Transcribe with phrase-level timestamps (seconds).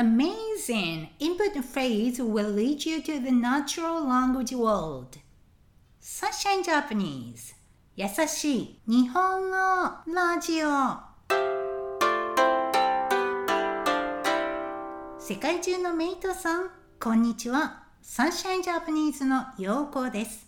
[0.00, 1.10] Amazing!
[1.18, 5.18] Input phrase will lead you to the natural language world.
[6.00, 7.54] Sunshine Japanese
[7.96, 9.56] 優しい日本語
[10.10, 10.70] ラジオ
[15.18, 17.82] 世界中のメイトさん、こんにちは。
[18.02, 20.46] Sunshine Japanese のようこです。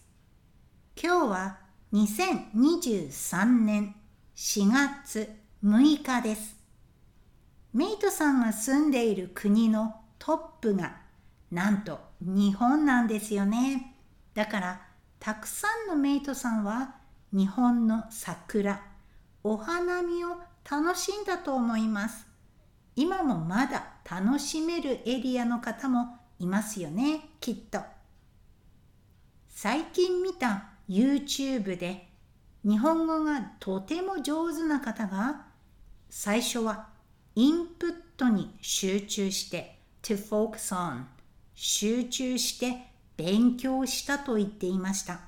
[0.96, 1.58] 今日は
[1.92, 3.96] 2023年
[4.34, 5.28] 4月
[5.62, 6.61] 6日です。
[7.72, 10.96] メイトさんが住んでいる国のトップが
[11.50, 13.96] なんと日本なんですよね。
[14.34, 14.80] だから
[15.18, 16.96] たくさんのメイトさんは
[17.32, 18.82] 日本の桜、
[19.42, 20.36] お花見を
[20.70, 22.26] 楽しんだと思います。
[22.94, 27.80] 今もまだ楽しめるエリアの方もいますよね、きっと。
[29.48, 32.08] 最近見た YouTube で
[32.64, 35.46] 日本語がとても上手な方が
[36.10, 36.91] 最初は
[37.34, 41.04] インプットに集中して to focus on
[41.54, 45.20] 集中して勉強したと言っていました。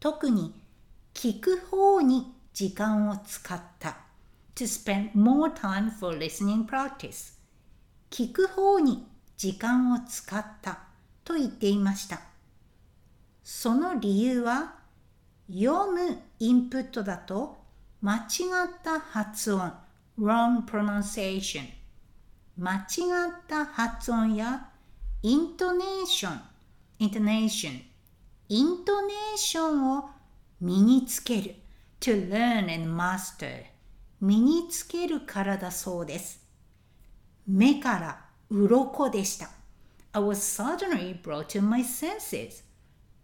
[0.00, 0.54] 特に
[1.12, 3.98] 聞く方に時間を使った
[4.54, 7.34] to spend more time for listening practice
[8.10, 10.78] 聞く方に時間を使った
[11.24, 12.20] と言っていました。
[13.44, 14.74] その理由は
[15.50, 17.58] 読むインプットだと
[18.00, 18.26] 間違っ
[18.82, 19.72] た発音
[20.18, 21.62] wrong pronunciation
[22.56, 22.84] 間違
[23.30, 24.68] った発音や
[25.22, 26.40] イントネーション
[26.98, 27.82] intonation
[28.48, 30.10] イントネーションを
[30.60, 31.54] 身につける
[32.00, 33.64] to learn and master
[34.20, 36.44] 身につけるからだそうです
[37.46, 39.50] 目から鱗でした
[40.12, 42.64] I was suddenly brought to my senses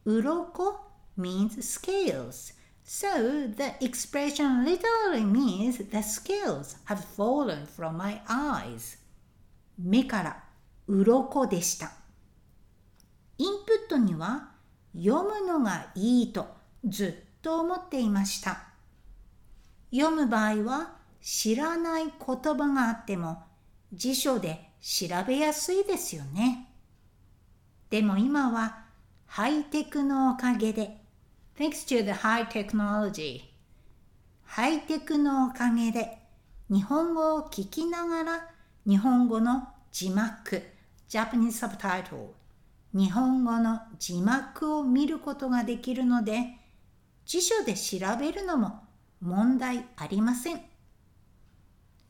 [0.06, 0.77] 鱗
[1.19, 2.55] means scales
[2.87, 8.99] So the expression literally means the scales have fallen from my eyes.
[9.79, 10.45] 目から
[10.87, 11.93] 鱗でした。
[13.39, 14.51] インプットには
[14.95, 16.47] 読むのがいいと
[16.85, 18.65] ずっと思っていました。
[19.91, 23.43] 読む場合は知らない言葉があっても
[23.94, 26.69] 辞書で調べやすいですよね。
[27.89, 28.84] でも今は
[29.27, 31.03] ハイテクのおかげで
[31.56, 33.42] Thanks to the high technology
[34.42, 36.19] ハイテクのおかげで
[36.69, 38.48] 日本語を聞きながら
[38.84, 40.60] 日本語の字幕
[41.09, 42.31] Japanese subtitle
[42.93, 46.56] 日本語の字幕を見ることができるので
[47.25, 48.81] 辞書で調べるのも
[49.20, 50.60] 問題ありません。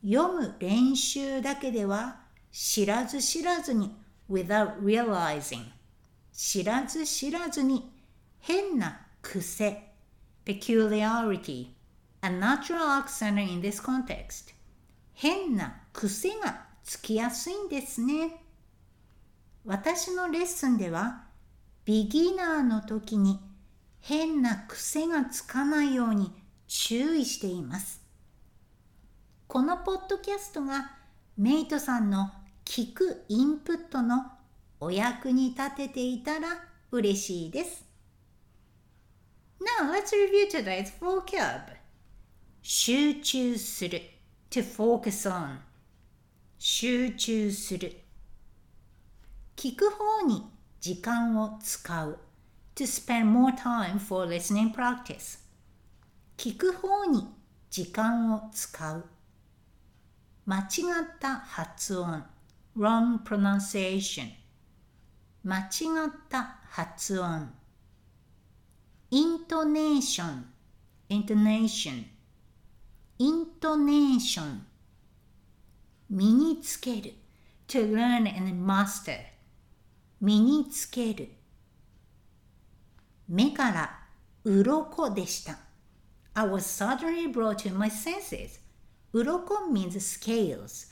[0.03, 2.17] 読む練習だけでは
[2.51, 3.95] 知らず知らずに
[4.27, 5.65] without realizing
[6.33, 7.91] 知らず知らずに
[8.39, 9.04] 変な
[9.35, 9.83] 癖
[10.45, 11.67] peculiarity
[12.21, 14.53] a natural accent in this context.
[15.13, 18.41] 変な癖がつきやすいんですね。
[19.65, 21.25] 私のレッスンでは
[21.83, 23.39] ビギナーの時に
[23.99, 26.31] 変な癖がつかないように
[26.67, 28.01] 注意しています。
[29.47, 30.91] このポッドキャストが
[31.37, 32.31] メイトさんの
[32.63, 34.31] 聞くインプットの
[34.79, 36.47] お役に立てていたら
[36.91, 37.84] 嬉しいです。
[39.59, 41.75] Now let's review today's vocab.
[42.61, 44.01] 集中する
[44.49, 45.59] to focus on
[46.57, 48.01] 集中する
[49.55, 50.43] 聞く方に
[50.81, 52.19] 時間を使う
[52.75, 55.39] to spend more time for listening practice
[56.37, 57.27] 聞く方に
[57.69, 59.05] 時間を使う
[60.45, 60.65] 間違っ
[61.19, 62.23] た発音
[62.75, 64.31] wrong pronunciation
[65.43, 67.53] 間違った発音
[69.10, 70.46] イントネーション
[71.08, 72.04] intonation
[73.18, 74.66] イントネーション
[76.08, 77.14] 身につける
[77.66, 79.18] to learn and master
[80.20, 81.28] 身につける
[83.28, 83.98] 目から
[84.44, 85.58] 鱗でした
[86.34, 88.60] I was suddenly brought to my senses
[89.12, 90.90] 鱗 means scales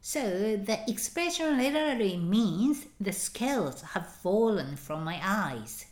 [0.00, 5.86] So the expression literally means the scales have fallen from my eyes.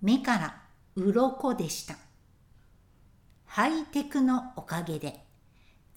[0.00, 0.62] 目から
[0.96, 1.96] 鱗でした。
[3.44, 5.24] ハイテクのおかげで。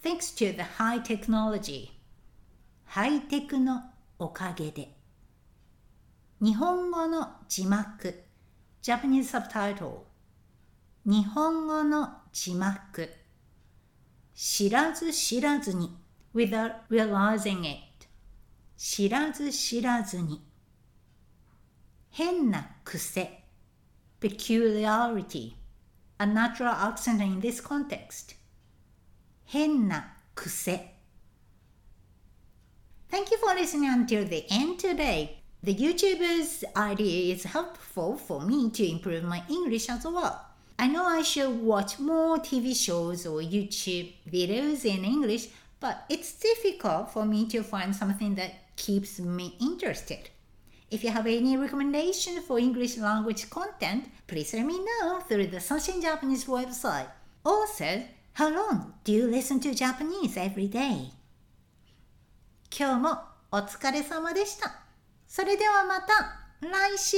[0.02, 1.90] Thanks to the high technology.
[2.84, 3.82] ハイテクの
[4.18, 4.96] おかげで。
[6.40, 8.24] 日本語の字幕
[8.82, 9.98] Japanese subtitle
[11.04, 13.08] 日本語の字幕
[14.34, 15.96] 知らず知らずに
[16.34, 18.08] without realizing it
[18.76, 20.44] 知らず知らずに
[22.10, 23.41] 変な癖
[24.21, 25.57] peculiarity
[26.19, 28.35] a natural accent in this context
[29.45, 30.97] 変な癖
[33.09, 35.37] Thank you for listening until the end today.
[35.63, 40.45] The YouTuber's idea is helpful for me to improve my English as well.
[40.77, 45.47] I know I should watch more TV shows or YouTube videos in English,
[45.79, 50.29] but it's difficult for me to find something that keeps me interested.
[50.92, 55.58] If you have any recommendation for English language content, please let me know through the
[55.58, 57.06] Sunshine Japanese website.
[57.42, 58.02] Also,
[58.34, 61.08] how long do you listen to Japanese every day?
[62.70, 63.18] 今日も
[63.50, 64.70] お疲れ様でした。
[65.26, 66.12] それではまた
[66.60, 67.16] 来週